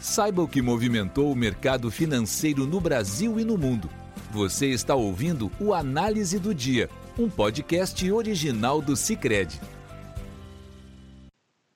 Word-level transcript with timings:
Saiba 0.00 0.40
o 0.40 0.48
que 0.48 0.62
movimentou 0.62 1.30
o 1.30 1.36
mercado 1.36 1.90
financeiro 1.90 2.66
no 2.66 2.80
Brasil 2.80 3.38
e 3.38 3.44
no 3.44 3.58
mundo. 3.58 3.86
Você 4.30 4.68
está 4.68 4.94
ouvindo 4.94 5.52
o 5.60 5.74
Análise 5.74 6.38
do 6.38 6.54
Dia, 6.54 6.88
um 7.18 7.28
podcast 7.28 8.10
original 8.10 8.80
do 8.80 8.96
Cicred. 8.96 9.60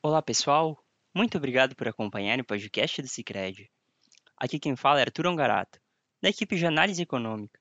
Olá 0.03 0.23
pessoal, 0.23 0.83
muito 1.15 1.37
obrigado 1.37 1.77
por 1.77 1.87
acompanhar 1.87 2.41
o 2.41 2.45
podcast 2.45 3.03
do 3.03 3.09
Cicred. 3.09 3.71
Aqui 4.39 4.59
quem 4.59 4.75
fala 4.75 5.01
é 5.01 5.03
Arthur 5.03 5.27
Ongarato, 5.27 5.79
da 6.23 6.31
equipe 6.31 6.57
de 6.57 6.65
análise 6.65 7.03
econômica, 7.03 7.61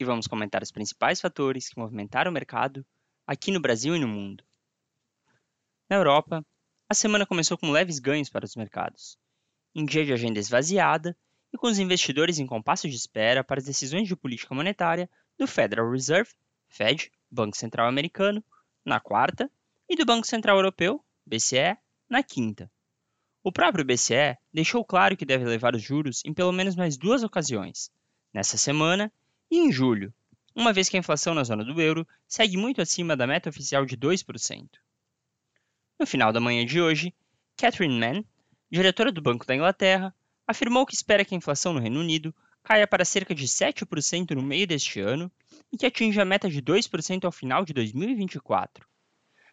e 0.00 0.06
vamos 0.06 0.26
comentar 0.26 0.62
os 0.62 0.72
principais 0.72 1.20
fatores 1.20 1.68
que 1.68 1.78
movimentaram 1.78 2.30
o 2.30 2.34
mercado 2.34 2.82
aqui 3.26 3.50
no 3.50 3.60
Brasil 3.60 3.94
e 3.94 3.98
no 3.98 4.08
mundo. 4.08 4.42
Na 5.86 5.96
Europa, 5.96 6.42
a 6.88 6.94
semana 6.94 7.26
começou 7.26 7.58
com 7.58 7.70
leves 7.70 7.98
ganhos 7.98 8.30
para 8.30 8.46
os 8.46 8.56
mercados 8.56 9.18
em 9.78 9.84
dia 9.84 10.04
de 10.04 10.12
agenda 10.12 10.40
esvaziada 10.40 11.16
e 11.52 11.56
com 11.56 11.68
os 11.68 11.78
investidores 11.78 12.40
em 12.40 12.46
compasso 12.46 12.88
de 12.88 12.96
espera 12.96 13.44
para 13.44 13.60
as 13.60 13.64
decisões 13.64 14.08
de 14.08 14.16
política 14.16 14.52
monetária 14.52 15.08
do 15.38 15.46
Federal 15.46 15.88
Reserve, 15.88 16.30
Fed, 16.68 17.12
Banco 17.30 17.56
Central 17.56 17.86
Americano, 17.86 18.42
na 18.84 18.98
quarta, 18.98 19.48
e 19.88 19.94
do 19.94 20.04
Banco 20.04 20.26
Central 20.26 20.56
Europeu, 20.56 21.02
BCE, 21.24 21.76
na 22.08 22.24
quinta. 22.24 22.68
O 23.42 23.52
próprio 23.52 23.84
BCE 23.84 24.36
deixou 24.52 24.84
claro 24.84 25.16
que 25.16 25.24
deve 25.24 25.44
levar 25.44 25.76
os 25.76 25.82
juros 25.82 26.22
em 26.24 26.34
pelo 26.34 26.52
menos 26.52 26.74
mais 26.74 26.96
duas 26.96 27.22
ocasiões, 27.22 27.90
nessa 28.34 28.58
semana 28.58 29.12
e 29.48 29.58
em 29.58 29.70
julho, 29.70 30.12
uma 30.56 30.72
vez 30.72 30.88
que 30.88 30.96
a 30.96 31.00
inflação 31.00 31.34
na 31.34 31.44
zona 31.44 31.64
do 31.64 31.80
euro 31.80 32.06
segue 32.26 32.56
muito 32.56 32.82
acima 32.82 33.16
da 33.16 33.28
meta 33.28 33.48
oficial 33.48 33.86
de 33.86 33.96
2%. 33.96 34.68
No 36.00 36.06
final 36.06 36.32
da 36.32 36.40
manhã 36.40 36.66
de 36.66 36.80
hoje, 36.80 37.14
Catherine 37.56 37.98
Mann, 37.98 38.24
diretora 38.70 39.10
do 39.10 39.22
Banco 39.22 39.46
da 39.46 39.54
Inglaterra, 39.54 40.14
afirmou 40.46 40.86
que 40.86 40.94
espera 40.94 41.24
que 41.24 41.34
a 41.34 41.38
inflação 41.38 41.72
no 41.72 41.80
Reino 41.80 42.00
Unido 42.00 42.34
caia 42.62 42.86
para 42.86 43.04
cerca 43.04 43.34
de 43.34 43.46
7% 43.46 44.30
no 44.34 44.42
meio 44.42 44.66
deste 44.66 45.00
ano 45.00 45.32
e 45.72 45.76
que 45.76 45.86
atinja 45.86 46.22
a 46.22 46.24
meta 46.24 46.50
de 46.50 46.60
2% 46.60 47.24
ao 47.24 47.32
final 47.32 47.64
de 47.64 47.72
2024. 47.72 48.86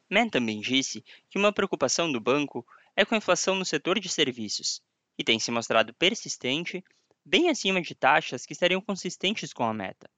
Mann 0.09 0.30
também 0.30 0.59
disse 0.59 1.03
que 1.30 1.38
uma 1.38 1.53
preocupação 1.53 2.12
do 2.12 2.20
banco 2.20 2.66
é 2.95 3.03
com 3.03 3.16
a 3.16 3.17
inflação 3.17 3.56
no 3.56 3.66
setor 3.66 4.00
de 4.00 4.09
serviços, 4.09 4.81
que 5.18 5.23
tem 5.23 5.40
se 5.40 5.50
mostrado 5.50 5.94
persistente, 5.94 6.84
bem 7.23 7.50
acima 7.50 7.81
de 7.81 7.95
taxas 7.95 8.45
que 8.45 8.53
estariam 8.53 8.81
consistentes 8.81 9.52
com 9.52 9.64
a 9.64 9.73
meta, 9.73 10.09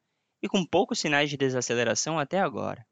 e 0.41 0.47
com 0.47 0.65
poucos 0.65 0.99
sinais 0.99 1.29
de 1.29 1.37
desaceleração 1.37 2.19
até 2.19 2.39
agora. 2.39 2.85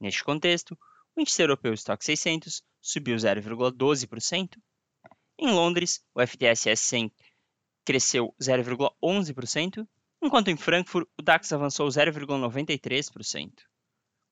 Neste 0.00 0.24
contexto, 0.24 0.76
o 1.14 1.20
índice 1.20 1.42
europeu 1.42 1.74
Stock 1.74 2.04
600 2.04 2.62
subiu 2.80 3.16
0,12%, 3.16 4.56
em 5.40 5.50
Londres, 5.50 6.04
o 6.14 6.20
FTSE 6.20 6.76
100 6.76 7.10
cresceu 7.84 8.34
0,11%, 8.40 9.88
enquanto 10.22 10.48
em 10.48 10.56
Frankfurt 10.56 11.08
o 11.18 11.22
DAX 11.22 11.50
avançou 11.52 11.88
0,93%. 11.88 13.50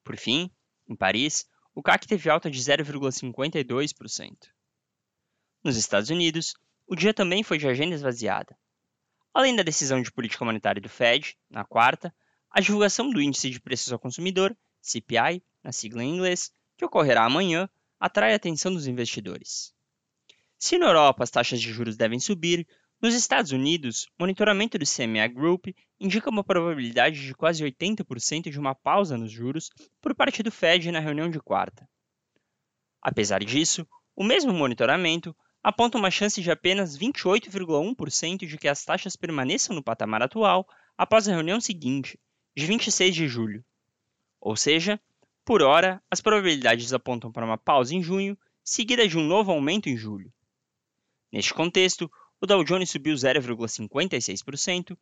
Por 0.05 0.17
fim, 0.19 0.51
em 0.87 0.95
Paris, 0.95 1.47
o 1.75 1.83
CAC 1.83 2.07
teve 2.07 2.29
alta 2.29 2.51
de 2.51 2.61
0,52%. 2.61 4.37
Nos 5.65 5.77
Estados 5.77 6.11
Unidos, 6.11 6.55
o 6.87 6.95
dia 6.95 7.15
também 7.15 7.43
foi 7.43 7.57
de 7.57 7.67
agenda 7.67 7.95
esvaziada. 7.95 8.57
Além 9.33 9.57
da 9.57 9.63
decisão 9.63 10.03
de 10.03 10.13
política 10.13 10.45
monetária 10.45 10.81
do 10.81 10.89
Fed, 10.89 11.39
na 11.49 11.65
quarta, 11.65 12.15
a 12.51 12.61
divulgação 12.61 13.09
do 13.11 13.21
Índice 13.21 13.49
de 13.49 13.61
Preços 13.61 13.93
ao 13.93 13.99
Consumidor, 13.99 14.57
CPI, 14.83 15.43
na 15.65 15.73
sigla 15.73 16.05
em 16.05 16.15
inglês, 16.15 16.53
que 16.77 16.85
ocorrerá 16.85 17.25
amanhã, 17.25 17.69
atrai 17.99 18.35
a 18.35 18.37
atenção 18.37 18.73
dos 18.73 18.87
investidores. 18.87 19.75
Se 20.59 20.77
na 20.77 20.87
Europa 20.87 21.23
as 21.23 21.31
taxas 21.31 21.61
de 21.61 21.73
juros 21.73 21.97
devem 21.97 22.19
subir, 22.19 22.67
nos 23.01 23.15
Estados 23.15 23.53
Unidos, 23.53 24.07
o 24.19 24.23
monitoramento 24.23 24.77
do 24.77 24.85
CMA 24.85 25.29
Group 25.29 25.67
indica 26.01 26.29
uma 26.29 26.43
probabilidade 26.43 27.25
de 27.25 27.33
quase 27.33 27.63
80% 27.63 28.51
de 28.51 28.59
uma 28.59 28.75
pausa 28.75 29.17
nos 29.17 29.31
juros 29.31 29.71
por 30.01 30.17
parte 30.17 30.43
do 30.43 30.51
Fed 30.51 30.91
na 30.91 30.99
reunião 30.99 31.31
de 31.31 31.39
quarta. 31.39 31.89
Apesar 33.01 33.45
disso, 33.45 33.87
o 34.17 34.25
mesmo 34.25 34.53
monitoramento 34.53 35.35
aponta 35.63 35.97
uma 35.97 36.11
chance 36.11 36.43
de 36.43 36.51
apenas 36.51 36.99
28,1% 36.99 38.45
de 38.45 38.59
que 38.59 38.67
as 38.67 38.85
taxas 38.85 39.15
permaneçam 39.15 39.77
no 39.77 39.83
patamar 39.83 40.23
atual 40.23 40.67
após 40.97 41.29
a 41.29 41.33
reunião 41.33 41.61
seguinte, 41.61 42.19
de 42.57 42.67
26 42.67 43.15
de 43.15 43.29
julho. 43.29 43.65
Ou 44.41 44.57
seja, 44.57 45.01
por 45.45 45.63
hora, 45.63 46.03
as 46.11 46.21
probabilidades 46.21 46.93
apontam 46.93 47.31
para 47.31 47.45
uma 47.45 47.57
pausa 47.57 47.95
em 47.95 48.03
junho, 48.03 48.37
seguida 48.65 49.07
de 49.07 49.17
um 49.17 49.23
novo 49.23 49.53
aumento 49.53 49.89
em 49.89 49.97
julho. 49.97 50.33
Neste 51.33 51.53
contexto, 51.53 52.11
o 52.41 52.47
Dow 52.47 52.65
Jones 52.65 52.91
subiu 52.91 53.15
0,56%, 53.15 54.97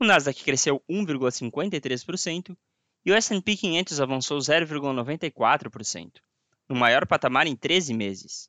o 0.00 0.04
Nasdaq 0.04 0.42
cresceu 0.44 0.82
1,53% 0.88 2.56
e 3.04 3.12
o 3.12 3.14
S&P 3.14 3.56
500 3.56 4.00
avançou 4.00 4.38
0,94%, 4.38 6.20
no 6.68 6.76
maior 6.76 7.06
patamar 7.06 7.46
em 7.46 7.56
13 7.56 7.92
meses. 7.94 8.48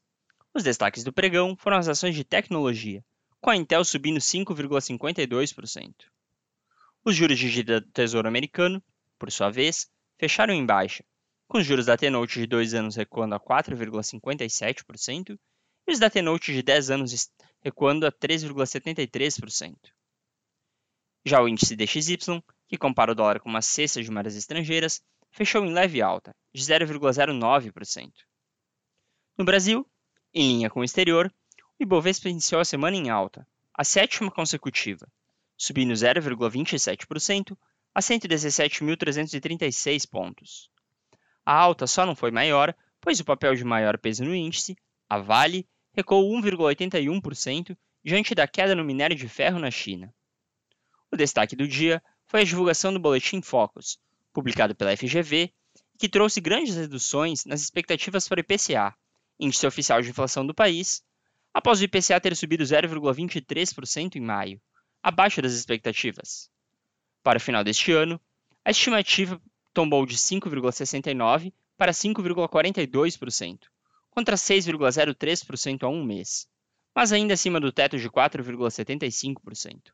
Os 0.54 0.64
destaques 0.64 1.04
do 1.04 1.14
pregão 1.14 1.56
foram 1.58 1.78
as 1.78 1.88
ações 1.88 2.16
de 2.16 2.24
tecnologia, 2.24 3.04
com 3.42 3.50
a 3.50 3.56
Intel 3.56 3.84
subindo 3.84 4.20
5,52%. 4.20 5.94
Os 7.04 7.16
juros 7.16 7.40
de 7.40 7.50
dívida 7.50 7.82
do 7.82 7.92
Tesouro 7.92 8.28
Americano, 8.28 8.84
por 9.18 9.32
sua 9.32 9.50
vez, 9.50 9.90
fecharam 10.18 10.54
em 10.54 10.66
baixa, 10.66 11.04
com 11.48 11.58
os 11.58 11.66
juros 11.66 11.86
da 11.88 11.98
T-Note 11.98 12.40
de 12.40 12.48
2 12.48 12.74
anos 12.74 12.96
recuando 12.96 13.36
a 13.36 13.40
4,57% 13.40 15.38
e 15.90 15.92
os 15.92 16.00
da 16.00 16.10
T-Note 16.10 16.54
de 16.54 16.62
10 16.62 16.92
anos 16.92 17.30
recuando 17.62 18.06
a 18.06 18.12
3,73%. 18.12 19.76
Já 21.26 21.42
o 21.42 21.48
índice 21.48 21.76
DXY, 21.76 22.44
que 22.68 22.78
compara 22.78 23.12
o 23.12 23.16
dólar 23.16 23.40
com 23.40 23.50
uma 23.50 23.62
cesta 23.62 24.02
de 24.02 24.12
moedas 24.12 24.36
estrangeiras, 24.36 25.02
fechou 25.32 25.66
em 25.66 25.74
leve 25.74 26.02
alta, 26.02 26.36
de 26.54 26.62
0,09%. 26.62 28.12
No 29.36 29.44
Brasil, 29.44 29.86
em 30.32 30.48
linha 30.48 30.70
com 30.70 30.82
o 30.82 30.84
exterior, 30.84 31.34
o 31.80 31.84
Ibovespa 31.84 32.30
iniciou 32.30 32.62
a 32.62 32.66
semana 32.66 32.96
em 32.96 33.10
alta, 33.10 33.48
a 33.74 33.84
sétima 33.84 34.30
consecutiva, 34.30 35.12
subindo 35.58 35.94
0,27% 35.94 37.58
a 37.96 38.00
117.336 38.00 40.08
pontos. 40.08 40.70
A 41.44 41.54
alta 41.54 41.88
só 41.88 42.06
não 42.06 42.16
foi 42.16 42.30
maior, 42.30 42.76
pois 43.02 43.20
o 43.20 43.26
papel 43.26 43.56
de 43.56 43.64
maior 43.64 43.98
peso 43.98 44.24
no 44.24 44.36
índice, 44.36 44.78
a 45.10 45.18
Vale, 45.18 45.68
recuou 45.94 46.32
1,81% 46.42 47.78
diante 48.04 48.34
da 48.34 48.48
queda 48.48 48.76
no 48.76 48.84
minério 48.84 49.16
de 49.16 49.28
ferro 49.28 49.60
na 49.60 49.72
China. 49.72 50.14
O 51.12 51.18
destaque 51.18 51.56
do 51.56 51.68
dia 51.68 52.02
foi 52.28 52.42
a 52.42 52.44
divulgação 52.44 52.94
do 52.94 53.00
Boletim 53.00 53.42
Focus, 53.42 53.98
publicado 54.32 54.76
pela 54.76 54.96
FGV, 54.96 55.52
que 55.98 56.08
trouxe 56.08 56.40
grandes 56.40 56.76
reduções 56.76 57.44
nas 57.46 57.62
expectativas 57.62 58.28
para 58.28 58.38
o 58.38 58.42
IPCA, 58.42 58.96
índice 59.40 59.66
oficial 59.68 60.02
de 60.02 60.10
inflação 60.10 60.46
do 60.46 60.54
país, 60.54 61.04
após 61.54 61.82
o 61.82 61.84
IPCA 61.84 62.22
ter 62.22 62.36
subido 62.36 62.64
0,23% 62.64 64.16
em 64.16 64.22
maio, 64.22 64.62
abaixo 65.02 65.42
das 65.42 65.54
expectativas. 65.54 66.50
Para 67.24 67.38
o 67.38 67.42
final 67.42 67.64
deste 67.64 67.92
ano, 67.92 68.20
a 68.64 68.72
estimativa 68.72 69.42
tombou 69.74 70.06
de 70.06 70.16
5,69% 70.16 71.54
para 71.78 71.92
5,42%, 71.92 73.60
contra 74.10 74.36
6,03% 74.36 75.84
a 75.84 75.88
um 75.90 76.04
mês, 76.04 76.48
mas 76.96 77.12
ainda 77.12 77.34
acima 77.34 77.60
do 77.60 77.72
teto 77.72 77.98
de 77.98 78.10
4,75%. 78.10 79.92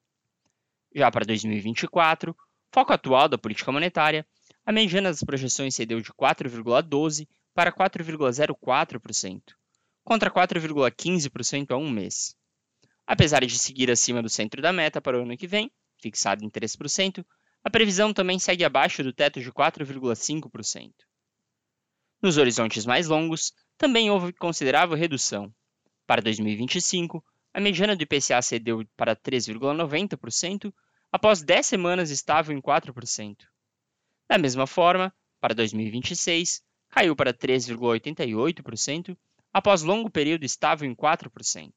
Já 0.93 1.11
para 1.11 1.25
2024, 1.25 2.35
foco 2.73 2.93
atual 2.93 3.27
da 3.27 3.37
política 3.37 3.71
monetária, 3.71 4.25
a 4.65 4.71
mediana 4.71 5.09
das 5.09 5.21
projeções 5.21 5.75
cedeu 5.75 6.01
de 6.01 6.11
4,12% 6.13 7.27
para 7.53 7.71
4,04%, 7.71 9.41
contra 10.03 10.31
4,15% 10.31 11.71
a 11.71 11.77
um 11.77 11.89
mês. 11.89 12.35
Apesar 13.07 13.45
de 13.45 13.57
seguir 13.57 13.91
acima 13.91 14.21
do 14.21 14.29
centro 14.29 14.61
da 14.61 14.73
meta 14.73 14.99
para 14.99 15.17
o 15.17 15.23
ano 15.23 15.37
que 15.37 15.47
vem, 15.47 15.71
fixado 16.01 16.43
em 16.43 16.49
3%, 16.49 17.25
a 17.63 17.69
previsão 17.69 18.13
também 18.13 18.39
segue 18.39 18.63
abaixo 18.63 19.03
do 19.03 19.13
teto 19.13 19.39
de 19.39 19.51
4,5%. 19.51 20.91
Nos 22.21 22.37
horizontes 22.37 22.85
mais 22.85 23.07
longos, 23.07 23.53
também 23.77 24.09
houve 24.09 24.33
considerável 24.33 24.95
redução. 24.95 25.53
Para 26.07 26.21
2025, 26.21 27.23
a 27.53 27.59
mediana 27.59 27.95
do 27.95 28.03
IPCA 28.03 28.41
cedeu 28.41 28.85
para 28.95 29.15
3,90%, 29.15 30.73
após 31.11 31.41
10 31.41 31.65
semanas 31.65 32.09
estável 32.09 32.55
em 32.55 32.61
4%. 32.61 33.37
Da 34.27 34.37
mesma 34.37 34.67
forma, 34.67 35.13
para 35.39 35.53
2026, 35.53 36.61
caiu 36.89 37.15
para 37.15 37.33
3,88%, 37.33 39.17
após 39.53 39.83
longo 39.83 40.09
período 40.09 40.43
estável 40.43 40.89
em 40.89 40.95
4%. 40.95 41.71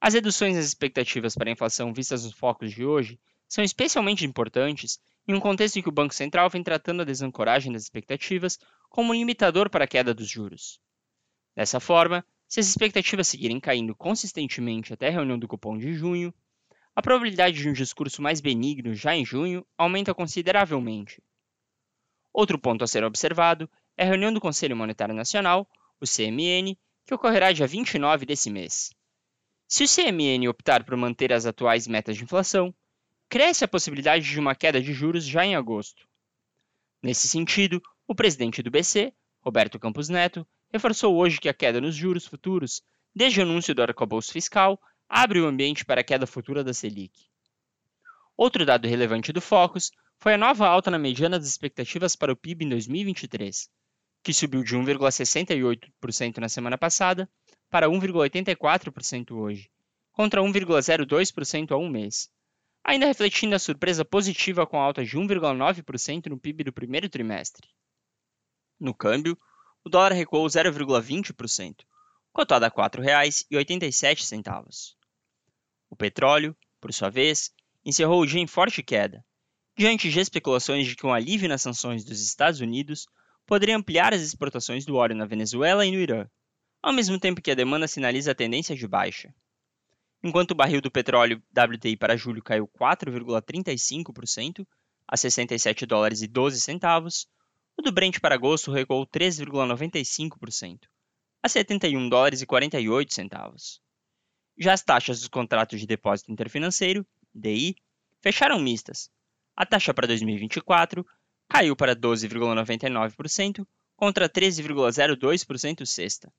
As 0.00 0.14
reduções 0.14 0.56
nas 0.56 0.66
expectativas 0.66 1.34
para 1.34 1.50
a 1.50 1.52
inflação 1.52 1.92
vistas 1.92 2.24
nos 2.24 2.34
focos 2.34 2.72
de 2.72 2.84
hoje 2.84 3.18
são 3.54 3.62
especialmente 3.62 4.26
importantes 4.26 4.98
em 5.28 5.32
um 5.32 5.38
contexto 5.38 5.76
em 5.76 5.82
que 5.82 5.88
o 5.88 5.92
Banco 5.92 6.12
Central 6.12 6.50
vem 6.50 6.60
tratando 6.60 7.02
a 7.02 7.04
desancoragem 7.04 7.72
das 7.72 7.84
expectativas 7.84 8.58
como 8.90 9.12
um 9.12 9.14
limitador 9.14 9.70
para 9.70 9.84
a 9.84 9.86
queda 9.86 10.12
dos 10.12 10.28
juros. 10.28 10.80
Dessa 11.54 11.78
forma, 11.78 12.26
Se 12.48 12.58
as 12.58 12.66
expectativas 12.66 13.28
seguirem 13.28 13.60
caindo 13.60 13.94
consistentemente 13.94 14.92
até 14.92 15.06
a 15.06 15.10
reunião 15.12 15.38
do 15.38 15.46
cupom 15.46 15.78
de 15.78 15.94
junho, 15.94 16.34
a 16.96 17.00
probabilidade 17.00 17.56
de 17.60 17.68
um 17.68 17.72
discurso 17.72 18.20
mais 18.20 18.40
benigno 18.40 18.92
já 18.92 19.14
em 19.14 19.24
junho 19.24 19.64
aumenta 19.78 20.12
consideravelmente. 20.12 21.22
Outro 22.32 22.58
ponto 22.58 22.82
a 22.82 22.88
ser 22.88 23.04
observado 23.04 23.70
é 23.96 24.02
a 24.02 24.06
reunião 24.06 24.32
do 24.32 24.40
Conselho 24.40 24.76
Monetário 24.76 25.14
Nacional, 25.14 25.64
o 26.00 26.04
CMN, 26.04 26.76
que 27.06 27.14
ocorrerá 27.14 27.52
dia 27.52 27.68
29 27.68 28.26
desse 28.26 28.50
mês. 28.50 28.90
Se 29.68 29.84
o 29.84 29.88
CMN 29.88 30.48
optar 30.48 30.84
por 30.84 30.96
manter 30.96 31.32
as 31.32 31.46
atuais 31.46 31.86
metas 31.86 32.16
de 32.16 32.24
inflação, 32.24 32.74
cresce 33.34 33.64
a 33.64 33.68
possibilidade 33.68 34.30
de 34.30 34.38
uma 34.38 34.54
queda 34.54 34.80
de 34.80 34.92
juros 34.92 35.26
já 35.26 35.44
em 35.44 35.56
agosto. 35.56 36.06
Nesse 37.02 37.26
sentido, 37.26 37.82
o 38.06 38.14
presidente 38.14 38.62
do 38.62 38.70
BC, 38.70 39.12
Roberto 39.40 39.76
Campos 39.76 40.08
Neto, 40.08 40.46
reforçou 40.72 41.16
hoje 41.16 41.40
que 41.40 41.48
a 41.48 41.52
queda 41.52 41.80
nos 41.80 41.96
juros 41.96 42.24
futuros, 42.24 42.80
desde 43.12 43.40
o 43.40 43.42
anúncio 43.42 43.74
do 43.74 43.82
arcabouço 43.82 44.30
fiscal, 44.30 44.80
abre 45.08 45.40
o 45.40 45.48
ambiente 45.48 45.84
para 45.84 46.00
a 46.00 46.04
queda 46.04 46.28
futura 46.28 46.62
da 46.62 46.72
Selic. 46.72 47.26
Outro 48.36 48.64
dado 48.64 48.86
relevante 48.86 49.32
do 49.32 49.40
Focus 49.40 49.90
foi 50.16 50.34
a 50.34 50.38
nova 50.38 50.68
alta 50.68 50.88
na 50.88 50.96
mediana 50.96 51.36
das 51.36 51.48
expectativas 51.48 52.14
para 52.14 52.32
o 52.32 52.36
PIB 52.36 52.66
em 52.66 52.68
2023, 52.68 53.68
que 54.22 54.32
subiu 54.32 54.62
de 54.62 54.76
1,68% 54.76 56.38
na 56.38 56.48
semana 56.48 56.78
passada 56.78 57.28
para 57.68 57.88
1,84% 57.88 59.32
hoje, 59.32 59.68
contra 60.12 60.40
1,02% 60.40 61.72
há 61.72 61.76
um 61.76 61.88
mês, 61.88 62.32
ainda 62.84 63.06
refletindo 63.06 63.54
a 63.54 63.58
surpresa 63.58 64.04
positiva 64.04 64.66
com 64.66 64.78
alta 64.78 65.02
de 65.02 65.16
1,9% 65.16 66.26
no 66.26 66.38
PIB 66.38 66.64
do 66.64 66.72
primeiro 66.72 67.08
trimestre. 67.08 67.66
No 68.78 68.92
câmbio, 68.92 69.38
o 69.82 69.88
dólar 69.88 70.12
recuou 70.12 70.46
0,20%, 70.46 71.76
cotado 72.32 72.66
a 72.66 72.68
R$ 72.68 72.74
4,87. 72.74 74.94
O 75.88 75.96
petróleo, 75.96 76.54
por 76.80 76.92
sua 76.92 77.08
vez, 77.08 77.50
encerrou 77.84 78.20
o 78.20 78.26
dia 78.26 78.40
em 78.40 78.46
forte 78.46 78.82
queda, 78.82 79.24
diante 79.76 80.10
de 80.10 80.20
especulações 80.20 80.86
de 80.86 80.94
que 80.94 81.06
um 81.06 81.12
alívio 81.12 81.48
nas 81.48 81.62
sanções 81.62 82.04
dos 82.04 82.20
Estados 82.20 82.60
Unidos 82.60 83.06
poderia 83.46 83.76
ampliar 83.76 84.12
as 84.12 84.20
exportações 84.20 84.84
do 84.84 84.96
óleo 84.96 85.14
na 85.14 85.24
Venezuela 85.24 85.86
e 85.86 85.90
no 85.90 85.98
Irã, 85.98 86.28
ao 86.82 86.92
mesmo 86.92 87.18
tempo 87.18 87.40
que 87.40 87.50
a 87.50 87.54
demanda 87.54 87.88
sinaliza 87.88 88.32
a 88.32 88.34
tendência 88.34 88.76
de 88.76 88.86
baixa. 88.86 89.34
Enquanto 90.26 90.52
o 90.52 90.54
barril 90.54 90.80
do 90.80 90.90
petróleo 90.90 91.42
WTI 91.52 91.98
para 91.98 92.16
julho 92.16 92.42
caiu 92.42 92.66
4,35% 92.66 94.66
a 95.06 95.18
67 95.18 95.84
dólares 95.84 96.22
e 96.22 96.26
12 96.26 96.62
centavos, 96.62 97.28
o 97.76 97.82
do 97.82 97.92
Brent 97.92 98.18
para 98.20 98.34
agosto 98.34 98.72
recuou 98.72 99.06
3,95% 99.06 100.88
a 101.42 101.48
71 101.48 102.08
dólares 102.08 102.40
e 102.40 102.46
48 102.46 103.12
centavos. 103.12 103.82
Já 104.56 104.72
as 104.72 104.80
taxas 104.80 105.20
dos 105.20 105.28
contratos 105.28 105.78
de 105.78 105.86
depósito 105.86 106.32
interfinanceiro, 106.32 107.06
DI, 107.34 107.76
fecharam 108.22 108.58
mistas. 108.58 109.10
A 109.54 109.66
taxa 109.66 109.92
para 109.92 110.06
2024 110.06 111.06
caiu 111.46 111.76
para 111.76 111.94
12,99% 111.94 113.66
contra 113.94 114.26
13,02% 114.26 115.84
sexta. 115.84 116.32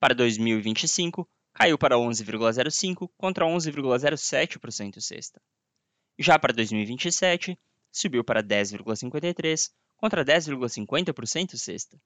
Para 0.00 0.16
2025, 0.16 1.28
caiu 1.58 1.76
para 1.76 1.96
11,05% 1.96 3.10
contra 3.16 3.44
11,07% 3.44 5.00
sexta. 5.00 5.40
Já 6.16 6.38
para 6.38 6.52
2027, 6.52 7.58
subiu 7.90 8.22
para 8.22 8.42
10,53% 8.42 9.70
contra 9.96 10.24
10,50% 10.24 11.56
sexta. 11.56 11.98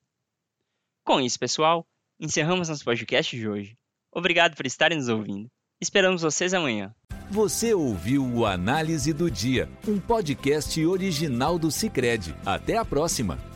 Com 1.04 1.20
isso, 1.20 1.38
pessoal, 1.38 1.86
encerramos 2.18 2.70
nosso 2.70 2.84
podcast 2.84 3.36
de 3.36 3.46
hoje. 3.46 3.76
Obrigado 4.10 4.56
por 4.56 4.64
estarem 4.64 4.96
nos 4.96 5.08
ouvindo. 5.08 5.50
Esperamos 5.78 6.22
vocês 6.22 6.54
amanhã. 6.54 6.94
Você 7.30 7.74
ouviu 7.74 8.24
o 8.24 8.46
Análise 8.46 9.12
do 9.12 9.30
Dia, 9.30 9.68
um 9.86 9.98
podcast 10.00 10.84
original 10.86 11.58
do 11.58 11.70
Cicred. 11.70 12.34
Até 12.46 12.78
a 12.78 12.84
próxima! 12.84 13.51